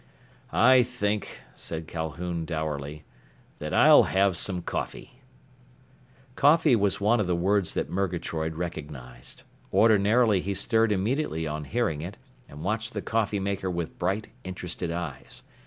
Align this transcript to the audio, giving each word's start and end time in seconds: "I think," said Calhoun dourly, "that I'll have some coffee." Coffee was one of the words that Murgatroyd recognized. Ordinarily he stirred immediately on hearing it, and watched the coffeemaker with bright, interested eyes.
"I 0.51 0.81
think," 0.81 1.41
said 1.53 1.85
Calhoun 1.87 2.43
dourly, 2.43 3.05
"that 3.59 3.71
I'll 3.71 4.01
have 4.09 4.35
some 4.35 4.63
coffee." 4.63 5.21
Coffee 6.35 6.75
was 6.75 6.99
one 6.99 7.19
of 7.19 7.27
the 7.27 7.35
words 7.35 7.75
that 7.75 7.91
Murgatroyd 7.91 8.55
recognized. 8.55 9.43
Ordinarily 9.71 10.41
he 10.41 10.55
stirred 10.55 10.91
immediately 10.91 11.45
on 11.45 11.65
hearing 11.65 12.01
it, 12.01 12.17
and 12.49 12.63
watched 12.63 12.93
the 12.93 13.03
coffeemaker 13.03 13.69
with 13.69 13.99
bright, 13.99 14.29
interested 14.43 14.91
eyes. 14.91 15.43